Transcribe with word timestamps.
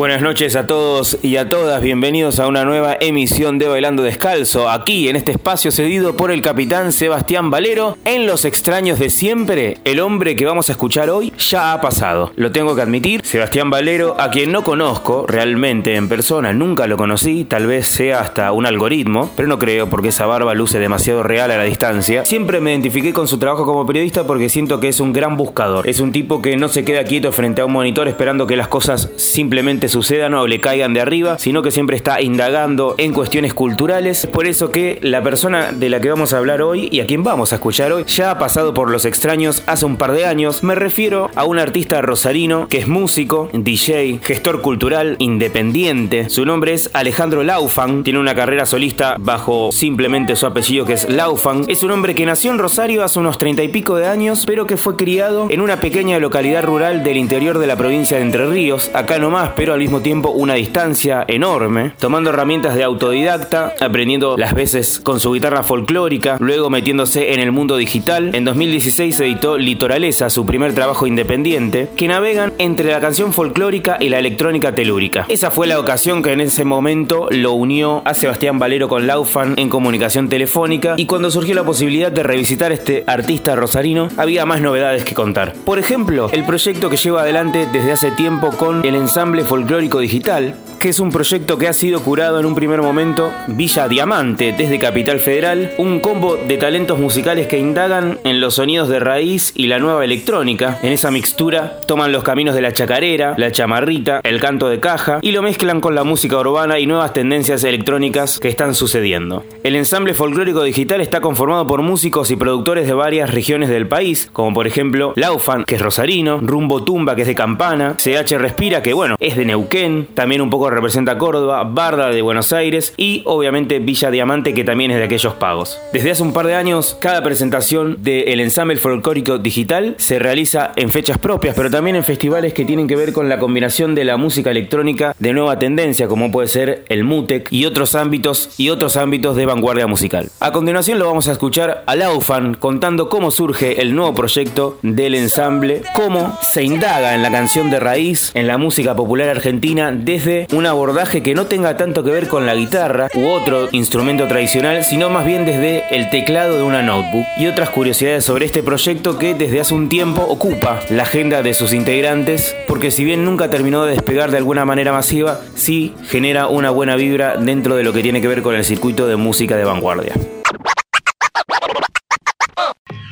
Buenas 0.00 0.22
noches 0.22 0.56
a 0.56 0.66
todos 0.66 1.18
y 1.20 1.36
a 1.36 1.50
todas, 1.50 1.82
bienvenidos 1.82 2.40
a 2.40 2.46
una 2.46 2.64
nueva 2.64 2.96
emisión 2.98 3.58
de 3.58 3.68
Bailando 3.68 4.02
Descalzo, 4.02 4.70
aquí 4.70 5.10
en 5.10 5.16
este 5.16 5.32
espacio 5.32 5.70
cedido 5.70 6.16
por 6.16 6.30
el 6.30 6.40
capitán 6.40 6.90
Sebastián 6.90 7.50
Valero, 7.50 7.98
en 8.06 8.26
Los 8.26 8.46
extraños 8.46 8.98
de 8.98 9.10
siempre, 9.10 9.76
el 9.84 10.00
hombre 10.00 10.36
que 10.36 10.46
vamos 10.46 10.70
a 10.70 10.72
escuchar 10.72 11.10
hoy 11.10 11.34
ya 11.36 11.74
ha 11.74 11.82
pasado, 11.82 12.32
lo 12.36 12.50
tengo 12.50 12.74
que 12.74 12.80
admitir, 12.80 13.20
Sebastián 13.26 13.68
Valero, 13.68 14.16
a 14.18 14.30
quien 14.30 14.52
no 14.52 14.64
conozco 14.64 15.26
realmente 15.28 15.94
en 15.96 16.08
persona, 16.08 16.54
nunca 16.54 16.86
lo 16.86 16.96
conocí, 16.96 17.44
tal 17.44 17.66
vez 17.66 17.86
sea 17.86 18.20
hasta 18.20 18.52
un 18.52 18.64
algoritmo, 18.64 19.30
pero 19.36 19.48
no 19.48 19.58
creo 19.58 19.90
porque 19.90 20.08
esa 20.08 20.24
barba 20.24 20.54
luce 20.54 20.78
demasiado 20.78 21.22
real 21.22 21.50
a 21.50 21.58
la 21.58 21.64
distancia, 21.64 22.24
siempre 22.24 22.62
me 22.62 22.70
identifiqué 22.70 23.12
con 23.12 23.28
su 23.28 23.36
trabajo 23.36 23.66
como 23.66 23.84
periodista 23.84 24.26
porque 24.26 24.48
siento 24.48 24.80
que 24.80 24.88
es 24.88 24.98
un 24.98 25.12
gran 25.12 25.36
buscador, 25.36 25.86
es 25.86 26.00
un 26.00 26.10
tipo 26.10 26.40
que 26.40 26.56
no 26.56 26.68
se 26.68 26.86
queda 26.86 27.04
quieto 27.04 27.32
frente 27.32 27.60
a 27.60 27.66
un 27.66 27.72
monitor 27.72 28.08
esperando 28.08 28.46
que 28.46 28.56
las 28.56 28.68
cosas 28.68 29.10
simplemente 29.16 29.89
sucedan 29.90 30.34
o 30.34 30.46
le 30.46 30.60
caigan 30.60 30.94
de 30.94 31.00
arriba, 31.00 31.38
sino 31.38 31.62
que 31.62 31.70
siempre 31.70 31.96
está 31.96 32.20
indagando 32.20 32.94
en 32.98 33.12
cuestiones 33.12 33.54
culturales. 33.54 34.26
Por 34.26 34.46
eso 34.46 34.70
que 34.70 34.98
la 35.02 35.22
persona 35.22 35.72
de 35.72 35.88
la 35.88 36.00
que 36.00 36.10
vamos 36.10 36.32
a 36.32 36.38
hablar 36.38 36.62
hoy 36.62 36.88
y 36.90 37.00
a 37.00 37.06
quien 37.06 37.22
vamos 37.22 37.52
a 37.52 37.56
escuchar 37.56 37.92
hoy 37.92 38.04
ya 38.06 38.30
ha 38.30 38.38
pasado 38.38 38.74
por 38.74 38.90
los 38.90 39.04
extraños 39.04 39.62
hace 39.66 39.86
un 39.86 39.96
par 39.96 40.12
de 40.12 40.26
años. 40.26 40.62
Me 40.62 40.74
refiero 40.74 41.30
a 41.34 41.44
un 41.44 41.58
artista 41.58 42.00
rosarino 42.00 42.68
que 42.68 42.78
es 42.78 42.88
músico, 42.88 43.50
DJ, 43.52 44.20
gestor 44.22 44.62
cultural, 44.62 45.16
independiente. 45.18 46.30
Su 46.30 46.44
nombre 46.44 46.74
es 46.74 46.90
Alejandro 46.92 47.42
Laufan, 47.42 48.04
tiene 48.04 48.18
una 48.18 48.34
carrera 48.34 48.66
solista 48.66 49.16
bajo 49.18 49.70
simplemente 49.72 50.36
su 50.36 50.46
apellido 50.46 50.84
que 50.84 50.94
es 50.94 51.08
Laufan. 51.08 51.64
Es 51.68 51.82
un 51.82 51.90
hombre 51.90 52.14
que 52.14 52.26
nació 52.26 52.50
en 52.50 52.58
Rosario 52.58 53.04
hace 53.04 53.18
unos 53.18 53.38
treinta 53.38 53.62
y 53.62 53.68
pico 53.68 53.96
de 53.96 54.06
años, 54.06 54.44
pero 54.46 54.66
que 54.66 54.76
fue 54.76 54.96
criado 54.96 55.48
en 55.50 55.60
una 55.60 55.80
pequeña 55.80 56.18
localidad 56.18 56.64
rural 56.64 57.02
del 57.02 57.16
interior 57.16 57.58
de 57.58 57.66
la 57.66 57.76
provincia 57.76 58.16
de 58.16 58.22
Entre 58.22 58.46
Ríos, 58.46 58.90
acá 58.94 59.18
nomás, 59.18 59.50
pero 59.56 59.74
al 59.74 59.79
mismo 59.80 60.00
tiempo 60.00 60.30
una 60.30 60.54
distancia 60.54 61.24
enorme, 61.26 61.94
tomando 61.98 62.30
herramientas 62.30 62.74
de 62.74 62.84
autodidacta, 62.84 63.72
aprendiendo 63.80 64.36
las 64.36 64.52
veces 64.52 65.00
con 65.00 65.20
su 65.20 65.32
guitarra 65.32 65.62
folclórica, 65.62 66.36
luego 66.38 66.68
metiéndose 66.68 67.32
en 67.32 67.40
el 67.40 67.50
mundo 67.50 67.78
digital. 67.78 68.34
En 68.34 68.44
2016 68.44 69.18
editó 69.20 69.56
Litoraleza, 69.56 70.28
su 70.28 70.44
primer 70.44 70.74
trabajo 70.74 71.06
independiente, 71.06 71.88
que 71.96 72.08
navegan 72.08 72.52
entre 72.58 72.90
la 72.90 73.00
canción 73.00 73.32
folclórica 73.32 73.96
y 73.98 74.10
la 74.10 74.18
electrónica 74.18 74.74
telúrica. 74.74 75.24
Esa 75.28 75.50
fue 75.50 75.66
la 75.66 75.80
ocasión 75.80 76.22
que 76.22 76.32
en 76.32 76.42
ese 76.42 76.66
momento 76.66 77.28
lo 77.30 77.52
unió 77.52 78.02
a 78.04 78.12
Sebastián 78.12 78.58
Valero 78.58 78.86
con 78.86 79.06
Laufan 79.06 79.54
en 79.56 79.70
comunicación 79.70 80.28
telefónica 80.28 80.94
y 80.98 81.06
cuando 81.06 81.30
surgió 81.30 81.54
la 81.54 81.64
posibilidad 81.64 82.12
de 82.12 82.22
revisitar 82.22 82.70
este 82.70 83.02
artista 83.06 83.56
rosarino, 83.56 84.08
había 84.18 84.44
más 84.44 84.60
novedades 84.60 85.04
que 85.04 85.14
contar. 85.14 85.54
Por 85.64 85.78
ejemplo, 85.78 86.28
el 86.32 86.44
proyecto 86.44 86.90
que 86.90 86.98
lleva 86.98 87.22
adelante 87.22 87.66
desde 87.72 87.92
hace 87.92 88.10
tiempo 88.10 88.50
con 88.50 88.84
el 88.84 88.94
ensamble 88.94 89.42
folclórico 89.42 89.59
folclórico 89.60 89.98
digital, 90.00 90.54
que 90.80 90.88
es 90.88 90.98
un 90.98 91.10
proyecto 91.10 91.58
que 91.58 91.68
ha 91.68 91.74
sido 91.74 92.00
curado 92.00 92.40
en 92.40 92.46
un 92.46 92.54
primer 92.54 92.80
momento 92.80 93.30
Villa 93.48 93.86
Diamante 93.86 94.54
desde 94.56 94.78
Capital 94.78 95.20
Federal, 95.20 95.72
un 95.76 96.00
combo 96.00 96.38
de 96.38 96.56
talentos 96.56 96.98
musicales 96.98 97.46
que 97.48 97.58
indagan 97.58 98.18
en 98.24 98.40
los 98.40 98.54
sonidos 98.54 98.88
de 98.88 98.98
raíz 98.98 99.52
y 99.54 99.66
la 99.66 99.78
nueva 99.78 100.06
electrónica. 100.06 100.78
En 100.82 100.92
esa 100.92 101.10
mixtura 101.10 101.80
toman 101.86 102.12
los 102.12 102.24
caminos 102.24 102.54
de 102.54 102.62
la 102.62 102.72
chacarera, 102.72 103.34
la 103.36 103.52
chamarrita, 103.52 104.20
el 104.24 104.40
canto 104.40 104.70
de 104.70 104.80
caja 104.80 105.18
y 105.20 105.32
lo 105.32 105.42
mezclan 105.42 105.82
con 105.82 105.94
la 105.94 106.02
música 106.02 106.38
urbana 106.38 106.78
y 106.78 106.86
nuevas 106.86 107.12
tendencias 107.12 107.62
electrónicas 107.62 108.40
que 108.40 108.48
están 108.48 108.74
sucediendo. 108.74 109.44
El 109.62 109.76
ensamble 109.76 110.14
folclórico 110.14 110.62
digital 110.62 111.02
está 111.02 111.20
conformado 111.20 111.66
por 111.66 111.82
músicos 111.82 112.30
y 112.30 112.36
productores 112.36 112.86
de 112.86 112.94
varias 112.94 113.34
regiones 113.34 113.68
del 113.68 113.86
país, 113.86 114.30
como 114.32 114.54
por 114.54 114.66
ejemplo 114.66 115.12
Laufan, 115.16 115.64
que 115.64 115.74
es 115.74 115.82
rosarino, 115.82 116.40
Rumbo 116.40 116.84
Tumba, 116.84 117.14
que 117.14 117.22
es 117.22 117.28
de 117.28 117.34
Campana, 117.34 117.96
CH 117.98 118.38
Respira, 118.38 118.82
que 118.82 118.94
bueno, 118.94 119.16
es 119.20 119.36
de 119.36 119.44
Neuquén, 119.44 120.08
también 120.14 120.40
un 120.40 120.48
poco 120.48 120.69
representa 120.70 121.18
Córdoba, 121.18 121.64
Barda 121.64 122.08
de 122.08 122.22
Buenos 122.22 122.52
Aires 122.52 122.94
y 122.96 123.22
obviamente 123.26 123.78
Villa 123.78 124.10
Diamante 124.10 124.54
que 124.54 124.64
también 124.64 124.90
es 124.90 124.98
de 124.98 125.04
aquellos 125.04 125.34
pagos. 125.34 125.78
Desde 125.92 126.10
hace 126.10 126.22
un 126.22 126.32
par 126.32 126.46
de 126.46 126.54
años, 126.54 126.96
cada 127.00 127.22
presentación 127.22 127.98
del 128.02 128.40
ensamble 128.40 128.76
folclórico 128.76 129.38
digital 129.38 129.94
se 129.98 130.18
realiza 130.18 130.72
en 130.76 130.90
fechas 130.90 131.18
propias, 131.18 131.54
pero 131.54 131.70
también 131.70 131.96
en 131.96 132.04
festivales 132.04 132.54
que 132.54 132.64
tienen 132.64 132.86
que 132.86 132.96
ver 132.96 133.12
con 133.12 133.28
la 133.28 133.38
combinación 133.38 133.94
de 133.94 134.04
la 134.04 134.16
música 134.16 134.50
electrónica 134.50 135.14
de 135.18 135.32
nueva 135.32 135.58
tendencia, 135.58 136.08
como 136.08 136.30
puede 136.30 136.48
ser 136.48 136.84
el 136.88 137.04
Mutec 137.04 137.52
y 137.52 137.66
otros 137.66 137.94
ámbitos 137.94 138.50
y 138.58 138.70
otros 138.70 138.96
ámbitos 138.96 139.36
de 139.36 139.46
vanguardia 139.46 139.86
musical. 139.86 140.30
A 140.40 140.52
continuación 140.52 140.98
lo 140.98 141.06
vamos 141.06 141.28
a 141.28 141.32
escuchar 141.32 141.84
a 141.86 141.96
Laufan 141.96 142.54
contando 142.54 143.08
cómo 143.08 143.30
surge 143.30 143.80
el 143.82 143.94
nuevo 143.94 144.14
proyecto 144.14 144.78
del 144.82 145.14
ensamble, 145.14 145.82
cómo 145.94 146.38
se 146.42 146.62
indaga 146.62 147.14
en 147.14 147.22
la 147.22 147.30
canción 147.30 147.70
de 147.70 147.80
raíz, 147.80 148.30
en 148.34 148.46
la 148.46 148.58
música 148.58 148.94
popular 148.94 149.28
argentina 149.28 149.92
desde 149.92 150.46
un 150.52 150.59
abordaje 150.66 151.22
que 151.22 151.34
no 151.34 151.46
tenga 151.46 151.76
tanto 151.76 152.02
que 152.04 152.10
ver 152.10 152.28
con 152.28 152.46
la 152.46 152.54
guitarra 152.54 153.08
u 153.14 153.26
otro 153.26 153.68
instrumento 153.72 154.26
tradicional, 154.26 154.84
sino 154.84 155.10
más 155.10 155.26
bien 155.26 155.44
desde 155.44 155.84
el 155.90 156.10
teclado 156.10 156.56
de 156.56 156.62
una 156.62 156.82
notebook 156.82 157.26
y 157.36 157.46
otras 157.46 157.70
curiosidades 157.70 158.24
sobre 158.24 158.46
este 158.46 158.62
proyecto 158.62 159.18
que 159.18 159.34
desde 159.34 159.60
hace 159.60 159.74
un 159.74 159.88
tiempo 159.88 160.22
ocupa 160.22 160.80
la 160.90 161.02
agenda 161.02 161.42
de 161.42 161.54
sus 161.54 161.72
integrantes, 161.72 162.54
porque 162.66 162.90
si 162.90 163.04
bien 163.04 163.24
nunca 163.24 163.50
terminó 163.50 163.84
de 163.84 163.92
despegar 163.92 164.30
de 164.30 164.38
alguna 164.38 164.64
manera 164.64 164.92
masiva, 164.92 165.40
sí 165.54 165.94
genera 166.08 166.48
una 166.48 166.70
buena 166.70 166.96
vibra 166.96 167.36
dentro 167.36 167.76
de 167.76 167.84
lo 167.84 167.92
que 167.92 168.02
tiene 168.02 168.20
que 168.20 168.28
ver 168.28 168.42
con 168.42 168.54
el 168.54 168.64
circuito 168.64 169.06
de 169.06 169.16
música 169.16 169.56
de 169.56 169.64
vanguardia. 169.64 170.14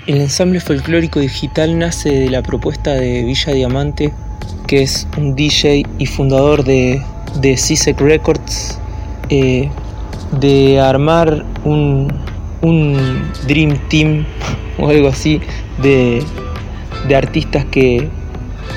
El 0.09 0.22
ensamble 0.22 0.59
folclórico 0.59 1.20
digital 1.20 1.78
nace 1.78 2.09
de 2.09 2.30
la 2.30 2.42
propuesta 2.42 2.94
de 2.94 3.25
Villa 3.25 3.53
Diamante, 3.53 4.10
que 4.66 4.82
es 4.82 5.06
un 5.19 5.36
DJ 5.36 5.84
y 5.98 6.06
fundador 6.06 6.65
de 6.65 7.03
de 7.37 7.56
CISEC 7.56 8.00
Records 8.00 8.78
eh, 9.28 9.71
de 10.33 10.81
armar 10.81 11.44
un, 11.65 12.12
Dream 13.47 13.78
Team 13.89 14.25
o 14.78 14.89
algo 14.89 15.09
así 15.09 15.41
de, 15.83 16.22
artistas 17.15 17.65
que, 17.66 18.09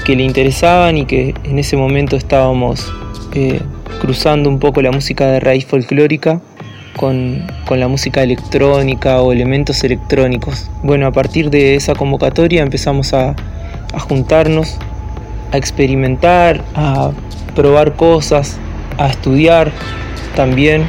le 0.08 0.24
interesaban 0.24 0.98
y 0.98 1.06
que 1.06 1.34
en 1.46 1.58
ese 1.58 1.78
momento 1.78 2.18
estábamos 2.18 2.94
eh, 3.34 3.62
cruzando 4.02 4.50
un 4.50 4.60
poco 4.60 4.82
la 4.82 4.92
música 4.92 5.26
de 5.28 5.40
raíz 5.40 5.66
folclórica 5.66 6.42
con, 6.98 7.48
la 7.70 7.88
música 7.88 8.22
electrónica 8.22 9.22
o 9.22 9.32
elementos 9.32 9.84
electrónicos. 9.84 10.70
Bueno, 10.84 11.08
a 11.08 11.12
partir 11.12 11.50
de 11.50 11.76
esa 11.76 11.96
convocatoria 11.96 12.62
empezamos 12.62 13.14
a, 13.14 13.36
a 13.94 14.00
juntarnos, 14.00 14.78
a 15.52 15.58
experimentar, 15.58 16.64
a 16.76 17.12
probar 17.56 17.96
cosas, 17.96 18.58
a 18.98 19.08
estudiar 19.08 19.72
también 20.36 20.86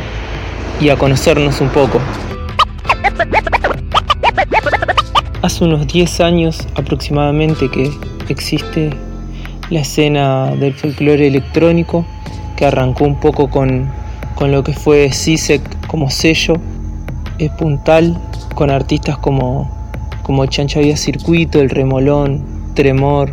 y 0.81 0.89
a 0.89 0.97
conocernos 0.97 1.61
un 1.61 1.69
poco. 1.69 2.01
Hace 5.43 5.65
unos 5.65 5.87
10 5.89 6.21
años 6.21 6.67
aproximadamente 6.77 7.69
que 7.69 7.91
existe 8.29 8.91
la 9.71 9.81
escena 9.81 10.55
del 10.55 10.75
folclore 10.75 11.27
electrónico 11.27 12.05
que 12.57 12.67
arrancó 12.67 13.05
un 13.05 13.19
poco 13.19 13.49
con, 13.49 13.91
lo 14.41 14.63
que 14.65 14.73
fue 14.73 15.11
CISEC 15.13 15.87
como 15.87 16.11
sello, 16.11 16.55
es 17.39 17.51
puntal, 17.53 18.19
con 18.55 18.71
artistas 18.71 19.17
como, 19.19 19.71
como 20.25 20.45
Chancha 20.47 20.81
Vía 20.81 20.97
Circuito, 20.97 21.61
El 21.61 21.71
Remolón, 21.71 22.45
Tremor, 22.75 23.31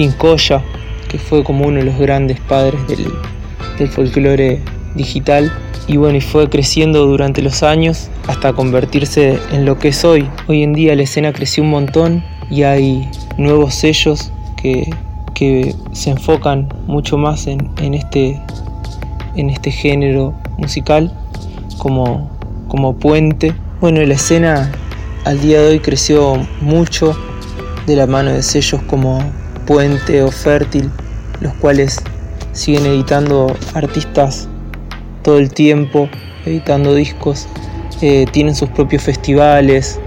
Quincoya, 0.00 0.62
que 1.10 1.18
fue 1.18 1.44
como 1.44 1.66
uno 1.66 1.76
de 1.76 1.84
los 1.84 1.98
grandes 1.98 2.40
padres 2.40 2.80
del, 2.88 3.12
del 3.78 3.86
folclore 3.86 4.62
digital 4.94 5.52
y 5.86 5.98
bueno, 5.98 6.16
y 6.16 6.22
fue 6.22 6.48
creciendo 6.48 7.04
durante 7.04 7.42
los 7.42 7.62
años 7.62 8.08
hasta 8.26 8.54
convertirse 8.54 9.38
en 9.52 9.66
lo 9.66 9.78
que 9.78 9.88
es 9.88 10.02
hoy. 10.02 10.26
Hoy 10.48 10.62
en 10.62 10.72
día 10.72 10.96
la 10.96 11.02
escena 11.02 11.34
creció 11.34 11.62
un 11.62 11.68
montón 11.68 12.24
y 12.48 12.62
hay 12.62 13.10
nuevos 13.36 13.74
sellos 13.74 14.32
que, 14.56 14.88
que 15.34 15.74
se 15.92 16.08
enfocan 16.08 16.72
mucho 16.86 17.18
más 17.18 17.46
en, 17.46 17.70
en, 17.82 17.92
este, 17.92 18.40
en 19.36 19.50
este 19.50 19.70
género 19.70 20.32
musical 20.56 21.12
como, 21.76 22.30
como 22.68 22.96
puente. 22.96 23.52
Bueno, 23.82 24.02
la 24.02 24.14
escena 24.14 24.72
al 25.26 25.42
día 25.42 25.60
de 25.60 25.68
hoy 25.72 25.80
creció 25.80 26.38
mucho 26.62 27.14
de 27.86 27.96
la 27.96 28.06
mano 28.06 28.30
de 28.30 28.42
sellos 28.42 28.80
como 28.84 29.20
Puente 29.70 30.20
o 30.24 30.32
Fértil, 30.32 30.90
los 31.40 31.54
cuales 31.54 32.02
siguen 32.50 32.86
editando 32.86 33.56
artistas 33.72 34.48
todo 35.22 35.38
el 35.38 35.54
tiempo, 35.54 36.08
editando 36.44 36.92
discos, 36.92 37.46
eh, 38.02 38.26
tienen 38.32 38.56
sus 38.56 38.68
propios 38.70 39.04
festivales, 39.04 40.00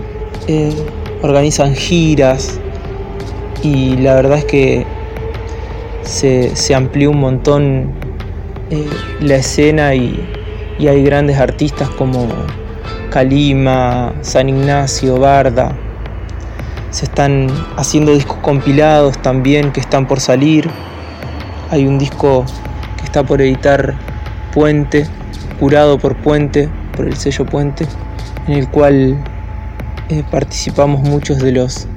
eh, 0.49 0.73
organizan 1.21 1.75
giras 1.75 2.59
y 3.63 3.95
la 3.95 4.15
verdad 4.15 4.39
es 4.39 4.45
que 4.45 4.85
se, 6.01 6.75
amplió 6.75 7.11
un 7.11 7.21
montón 7.21 7.93
eh, 8.69 8.85
la 9.21 9.35
escena 9.35 9.95
y, 9.95 10.27
y 10.77 10.89
hay 10.89 11.05
grandes 11.05 11.37
artistas 11.37 11.87
como 11.91 12.27
Kalima, 13.11 14.13
San 14.23 14.49
Ignacio, 14.49 15.21
Barda, 15.21 15.73
se 16.93 17.05
están 17.05 17.47
haciendo 17.75 18.13
discos 18.13 18.37
compilados 18.37 19.19
también 19.23 19.71
que 19.71 19.79
están 19.79 20.07
por 20.07 20.19
salir. 20.19 20.69
Hay 21.71 21.87
un 21.87 21.97
disco 21.97 22.45
que 22.97 23.03
está 23.03 23.23
por 23.23 23.41
editar 23.41 23.95
Puente, 24.53 25.07
curado 25.59 25.97
por 25.97 26.15
Puente, 26.15 26.69
por 26.95 27.07
el 27.07 27.15
sello 27.17 27.47
Puente, 27.47 27.87
en 28.47 28.53
el 28.53 28.69
cual 28.69 29.17
eh, 30.09 30.23
participamos 30.29 31.01
muchos 31.01 31.39
de 31.39 31.53
los 31.53 31.87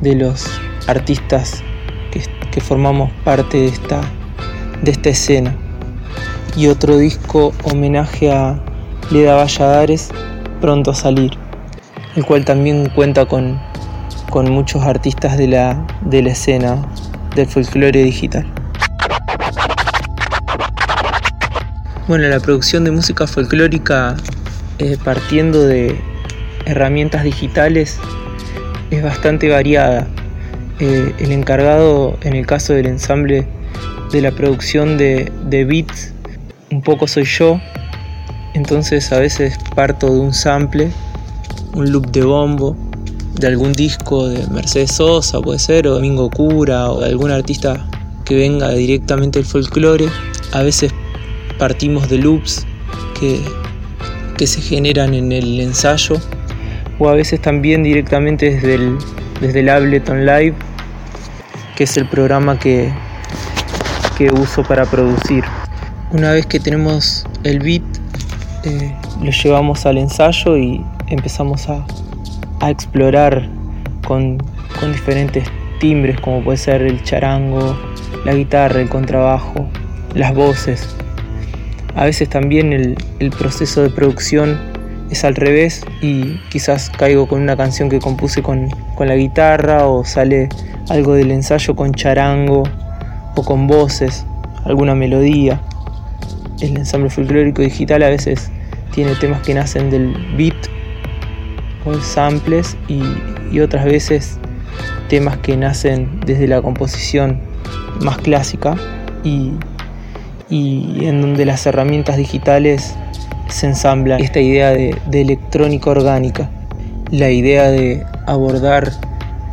de 0.00 0.14
los 0.14 0.46
artistas 0.86 1.62
que, 2.10 2.22
que, 2.50 2.60
formamos 2.62 3.10
parte 3.22 3.58
de 3.58 3.66
esta, 3.66 4.00
de 4.82 4.90
esta 4.92 5.10
escena. 5.10 5.54
Y 6.56 6.68
otro 6.68 6.96
disco 6.96 7.52
homenaje 7.64 8.32
a 8.32 8.58
Leda 9.10 9.36
Valladares, 9.36 10.10
pronto 10.60 10.90
a 10.92 10.94
salir, 10.94 11.32
el 12.16 12.24
cual 12.24 12.44
también 12.44 12.90
cuenta 12.94 13.26
con, 13.26 13.58
con 14.34 14.50
muchos 14.50 14.82
artistas 14.82 15.38
de 15.38 15.46
la, 15.46 15.86
de 16.00 16.20
la 16.20 16.30
escena 16.32 16.84
del 17.36 17.46
folclore 17.46 18.02
digital. 18.02 18.44
Bueno, 22.08 22.26
la 22.26 22.40
producción 22.40 22.82
de 22.82 22.90
música 22.90 23.28
folclórica 23.28 24.16
eh, 24.80 24.98
partiendo 25.04 25.64
de 25.64 26.00
herramientas 26.66 27.22
digitales 27.22 28.00
es 28.90 29.04
bastante 29.04 29.48
variada. 29.50 30.08
Eh, 30.80 31.14
el 31.20 31.30
encargado 31.30 32.18
en 32.22 32.34
el 32.34 32.44
caso 32.44 32.72
del 32.72 32.86
ensamble 32.86 33.46
de 34.10 34.20
la 34.20 34.32
producción 34.32 34.98
de, 34.98 35.30
de 35.44 35.64
beats 35.64 36.12
un 36.72 36.82
poco 36.82 37.06
soy 37.06 37.22
yo, 37.22 37.60
entonces 38.54 39.12
a 39.12 39.20
veces 39.20 39.56
parto 39.76 40.12
de 40.12 40.18
un 40.18 40.34
sample, 40.34 40.90
un 41.72 41.92
loop 41.92 42.06
de 42.08 42.24
bombo, 42.24 42.76
de 43.34 43.46
algún 43.46 43.72
disco 43.72 44.28
de 44.28 44.46
Mercedes 44.48 44.92
Sosa 44.92 45.40
puede 45.40 45.58
ser, 45.58 45.86
o 45.86 45.94
Domingo 45.94 46.30
Cura, 46.30 46.90
o 46.90 47.00
de 47.00 47.06
algún 47.06 47.30
artista 47.30 47.84
que 48.24 48.36
venga 48.36 48.70
directamente 48.70 49.38
del 49.38 49.46
folclore. 49.46 50.08
A 50.52 50.62
veces 50.62 50.92
partimos 51.58 52.08
de 52.08 52.18
loops 52.18 52.66
que, 53.18 53.40
que 54.36 54.46
se 54.46 54.60
generan 54.60 55.14
en 55.14 55.32
el 55.32 55.60
ensayo 55.60 56.16
o 56.98 57.08
a 57.08 57.14
veces 57.14 57.40
también 57.40 57.82
directamente 57.82 58.52
desde 58.54 58.74
el, 58.74 58.98
desde 59.40 59.60
el 59.60 59.68
Ableton 59.68 60.24
Live, 60.24 60.54
que 61.76 61.84
es 61.84 61.96
el 61.96 62.08
programa 62.08 62.58
que, 62.58 62.92
que 64.16 64.30
uso 64.30 64.62
para 64.62 64.84
producir. 64.86 65.44
Una 66.12 66.32
vez 66.32 66.46
que 66.46 66.60
tenemos 66.60 67.26
el 67.42 67.58
beat, 67.58 67.82
eh, 68.64 68.94
lo 69.20 69.30
llevamos 69.30 69.84
al 69.86 69.98
ensayo 69.98 70.56
y 70.56 70.84
empezamos 71.08 71.68
a, 71.68 71.84
a 72.64 72.70
explorar 72.70 73.46
con, 74.06 74.38
con 74.80 74.92
diferentes 74.92 75.44
timbres 75.80 76.18
como 76.20 76.42
puede 76.42 76.56
ser 76.56 76.80
el 76.80 77.02
charango, 77.02 77.76
la 78.24 78.32
guitarra, 78.32 78.80
el 78.80 78.88
contrabajo, 78.88 79.68
las 80.14 80.34
voces. 80.34 80.96
A 81.94 82.06
veces 82.06 82.30
también 82.30 82.72
el, 82.72 83.30
proceso 83.38 83.82
de 83.82 83.90
producción 83.90 84.58
es 85.10 85.24
al 85.24 85.34
revés 85.34 85.84
y 86.00 86.40
quizás 86.48 86.88
caigo 86.88 87.28
con 87.28 87.42
una 87.42 87.54
canción 87.54 87.90
que 87.90 87.98
compuse 87.98 88.42
con, 88.42 88.70
la 88.98 89.14
guitarra 89.14 89.86
o 89.86 90.04
sale 90.04 90.48
algo 90.88 91.12
del 91.12 91.30
ensayo 91.30 91.76
con 91.76 91.92
charango 91.92 92.62
o 93.36 93.44
con 93.44 93.66
voces, 93.66 94.24
alguna 94.64 94.94
melodía. 94.94 95.60
El 96.60 96.78
ensamble 96.78 97.10
folclórico 97.10 97.60
digital 97.60 98.02
a 98.04 98.08
veces 98.08 98.50
tiene 98.92 99.14
temas 99.16 99.42
que 99.42 99.52
nacen 99.52 99.90
del 99.90 100.16
beat 100.38 100.73
de 101.92 102.02
samples 102.02 102.76
y, 102.88 103.02
y 103.50 103.60
otras 103.60 103.84
veces 103.84 104.38
temas 105.08 105.36
que 105.38 105.56
nacen 105.56 106.20
desde 106.24 106.46
la 106.46 106.62
composición 106.62 107.40
más 108.00 108.18
clásica 108.18 108.74
y 109.22 109.52
en 110.50 111.20
donde 111.20 111.44
las 111.44 111.66
herramientas 111.66 112.16
digitales 112.16 112.94
se 113.48 113.66
ensamblan. 113.66 114.20
Esta 114.20 114.40
idea 114.40 114.70
de, 114.70 114.96
electrónica 115.12 115.90
orgánica, 115.90 116.50
la 117.10 117.30
idea 117.30 117.70
de 117.70 118.04
abordar 118.26 118.92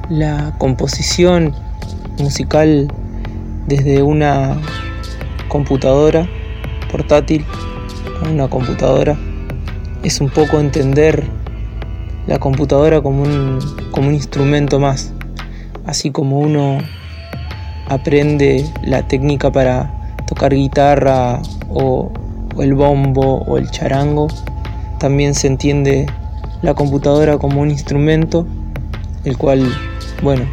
la 0.09 0.53
composición 0.57 1.53
musical 2.19 2.91
desde 3.67 4.01
una 4.01 4.57
computadora 5.47 6.27
portátil 6.91 7.45
una 8.29 8.47
computadora 8.49 9.17
es 10.03 10.19
un 10.19 10.29
poco 10.29 10.59
entender 10.59 11.25
la 12.27 12.39
computadora 12.39 13.01
como 13.01 13.23
un, 13.23 13.59
como 13.91 14.09
un 14.09 14.13
instrumento 14.13 14.79
más, 14.79 15.13
así 15.85 16.11
como 16.11 16.39
uno 16.39 16.79
aprende 17.87 18.65
la 18.83 19.07
técnica 19.07 19.51
para 19.51 20.15
tocar 20.27 20.53
guitarra 20.53 21.41
o, 21.69 22.11
el 22.59 22.73
bombo 22.73 23.43
o 23.43 23.57
el 23.57 23.69
charango, 23.71 24.27
también 24.99 25.33
se 25.33 25.47
entiende 25.47 26.05
la 26.61 26.73
computadora 26.73 27.37
como 27.37 27.61
un 27.61 27.71
instrumento, 27.71 28.45
el 29.23 29.37
cual, 29.37 29.67
bueno, 30.21 30.45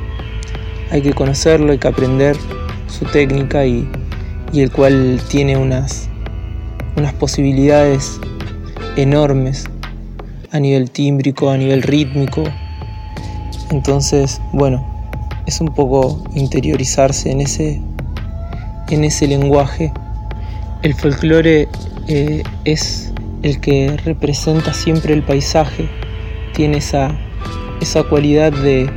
hay 0.90 1.02
que 1.02 1.12
conocerlo, 1.12 1.72
hay 1.72 1.78
que 1.78 1.88
aprender 1.88 2.36
su 2.86 3.04
técnica 3.06 3.66
y, 3.66 3.88
el 4.54 4.70
cual 4.72 5.20
tiene 5.28 5.56
unas, 5.56 6.08
unas 6.96 7.12
posibilidades 7.12 8.18
enormes 8.96 9.68
a 10.50 10.60
nivel 10.60 10.90
tímbrico, 10.90 11.50
a 11.50 11.56
nivel 11.56 11.82
rítmico. 11.82 12.44
Entonces, 13.70 14.40
bueno, 14.52 14.84
es 15.46 15.60
un 15.60 15.68
poco 15.68 16.22
interiorizarse 16.34 17.30
en 17.30 17.40
ese, 17.40 17.80
en 18.90 19.04
ese 19.04 19.26
lenguaje. 19.26 19.92
El 20.82 20.94
folclore 20.94 21.68
eh, 22.06 22.42
es 22.64 23.12
el 23.42 23.60
que 23.60 23.96
representa 24.04 24.72
siempre 24.72 25.14
el 25.14 25.22
paisaje, 25.22 25.88
tiene 26.54 26.78
esa, 26.78 27.16
esa 27.80 28.02
cualidad 28.02 28.52
de, 28.52 28.90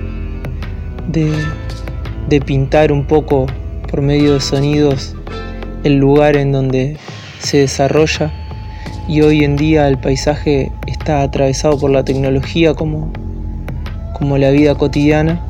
de, 2.27 2.41
pintar 2.41 2.91
un 2.91 3.05
poco 3.05 3.45
por 3.89 4.01
medio 4.01 4.33
de 4.33 4.41
sonidos 4.41 5.15
el 5.83 5.97
lugar 5.97 6.37
en 6.37 6.51
donde 6.51 6.97
se 7.39 7.57
desarrolla 7.57 8.31
y 9.07 9.21
hoy 9.21 9.43
en 9.43 9.57
día 9.57 9.87
el 9.87 9.97
paisaje 9.97 10.71
está 11.01 11.23
atravesado 11.23 11.79
por 11.79 11.89
la 11.89 12.05
tecnología 12.05 12.75
como, 12.75 13.11
como 14.13 14.37
la 14.37 14.51
vida 14.51 14.75
cotidiana, 14.75 15.41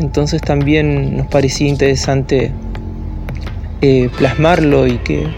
entonces 0.00 0.42
también 0.42 1.16
nos 1.16 1.28
parecía 1.28 1.68
interesante 1.68 2.50
eh, 3.82 4.10
plasmarlo 4.18 4.88
y 4.88 4.98
que, 4.98 5.28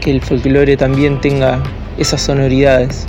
que 0.00 0.12
el 0.12 0.22
folclore 0.22 0.78
también 0.78 1.20
tenga 1.20 1.62
esas 1.98 2.22
sonoridades. 2.22 3.04